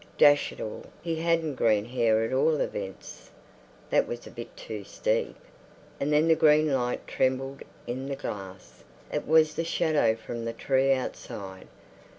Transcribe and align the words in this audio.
Dash 0.17 0.51
it 0.51 0.59
all, 0.59 0.85
he 1.03 1.17
hadn't 1.17 1.53
green 1.53 1.85
hair 1.85 2.23
at 2.23 2.33
all 2.33 2.59
events. 2.59 3.29
That 3.91 4.07
was 4.07 4.25
a 4.25 4.31
bit 4.31 4.57
too 4.57 4.83
steep. 4.83 5.35
And 5.99 6.11
then 6.11 6.27
the 6.27 6.33
green 6.33 6.73
light 6.73 7.05
trembled 7.05 7.61
in 7.85 8.07
the 8.07 8.15
glass; 8.15 8.83
it 9.13 9.27
was 9.27 9.53
the 9.53 9.63
shadow 9.63 10.15
from 10.15 10.43
the 10.43 10.53
tree 10.53 10.91
outside. 10.91 11.67